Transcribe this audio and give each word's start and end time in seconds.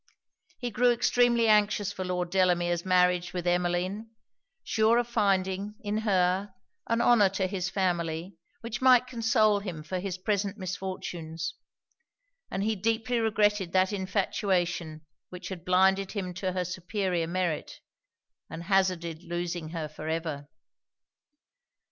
He 0.57 0.71
grew 0.71 0.89
extremely 0.91 1.47
anxious 1.47 1.91
for 1.91 2.03
Lord 2.03 2.31
Delamere's 2.31 2.83
marriage 2.83 3.33
with 3.33 3.45
Emmeline: 3.45 4.09
sure 4.63 4.97
of 4.97 5.07
finding, 5.07 5.75
in 5.83 5.99
her, 5.99 6.55
an 6.87 7.01
honour 7.01 7.29
to 7.29 7.45
his 7.45 7.69
family, 7.69 8.35
which 8.61 8.81
might 8.81 9.05
console 9.05 9.59
him 9.59 9.83
for 9.83 9.99
his 9.99 10.17
present 10.17 10.57
misfortunes: 10.57 11.53
and 12.49 12.63
he 12.63 12.75
deeply 12.75 13.19
regretted 13.19 13.73
that 13.73 13.93
infatuation 13.93 15.05
which 15.29 15.49
had 15.49 15.63
blinded 15.63 16.13
him 16.13 16.33
to 16.33 16.53
her 16.53 16.65
superior 16.65 17.27
merit, 17.27 17.79
and 18.49 18.63
hazarded 18.63 19.21
losing 19.21 19.69
her 19.69 19.87
for 19.87 20.07
ever. 20.09 20.49